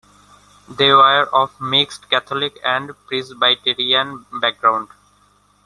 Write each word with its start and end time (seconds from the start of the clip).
They 0.67 0.89
were 0.91 1.29
of 1.31 1.61
mixed 1.61 2.09
Catholic 2.09 2.57
and 2.65 2.93
Presbyterian 3.05 4.25
background. 4.41 4.87